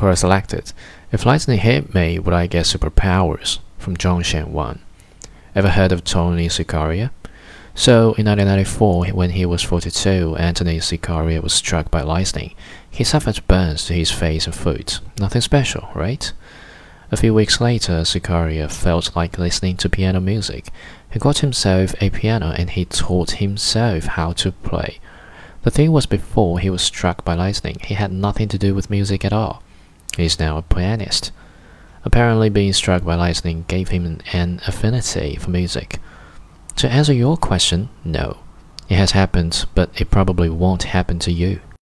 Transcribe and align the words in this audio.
Quora 0.00 0.16
selected, 0.16 0.72
If 1.12 1.26
lightning 1.26 1.58
hit 1.58 1.94
me, 1.94 2.18
would 2.18 2.32
I 2.32 2.46
get 2.46 2.64
superpowers? 2.64 3.58
from 3.76 3.98
John 3.98 4.22
Shen 4.22 4.50
Wan. 4.50 4.78
Ever 5.54 5.68
heard 5.68 5.92
of 5.92 6.04
Tony 6.04 6.48
Cicoria? 6.48 7.10
So, 7.74 8.14
in 8.14 8.24
1994, 8.24 9.08
when 9.08 9.32
he 9.32 9.44
was 9.44 9.62
42, 9.62 10.36
Anthony 10.36 10.78
Cicoria 10.78 11.42
was 11.42 11.52
struck 11.52 11.90
by 11.90 12.00
lightning. 12.00 12.54
He 12.90 13.04
suffered 13.04 13.46
burns 13.46 13.84
to 13.84 13.92
his 13.92 14.10
face 14.10 14.46
and 14.46 14.54
foot. 14.54 15.00
Nothing 15.18 15.42
special, 15.42 15.90
right? 15.94 16.32
A 17.12 17.18
few 17.18 17.34
weeks 17.34 17.60
later, 17.60 18.00
Cicoria 18.00 18.70
felt 18.72 19.14
like 19.14 19.36
listening 19.36 19.76
to 19.76 19.90
piano 19.90 20.18
music. 20.18 20.70
He 21.10 21.18
got 21.18 21.40
himself 21.40 21.94
a 22.00 22.08
piano 22.08 22.54
and 22.56 22.70
he 22.70 22.86
taught 22.86 23.32
himself 23.32 24.04
how 24.04 24.32
to 24.32 24.52
play. 24.52 24.98
The 25.60 25.70
thing 25.70 25.92
was 25.92 26.06
before 26.06 26.58
he 26.58 26.70
was 26.70 26.80
struck 26.80 27.22
by 27.22 27.34
lightning, 27.34 27.76
he 27.84 27.92
had 27.92 28.10
nothing 28.10 28.48
to 28.48 28.56
do 28.56 28.74
with 28.74 28.88
music 28.88 29.26
at 29.26 29.34
all. 29.34 29.62
He 30.16 30.24
is 30.24 30.38
now 30.38 30.56
a 30.56 30.62
pianist. 30.62 31.32
Apparently, 32.04 32.48
being 32.48 32.72
struck 32.72 33.04
by 33.04 33.14
lightning 33.14 33.64
gave 33.68 33.88
him 33.88 34.20
an 34.32 34.60
affinity 34.66 35.36
for 35.36 35.50
music. 35.50 35.98
To 36.76 36.90
answer 36.90 37.12
your 37.12 37.36
question, 37.36 37.90
no. 38.04 38.38
It 38.88 38.96
has 38.96 39.12
happened, 39.12 39.66
but 39.74 39.90
it 40.00 40.10
probably 40.10 40.48
won't 40.48 40.84
happen 40.84 41.18
to 41.20 41.32
you. 41.32 41.60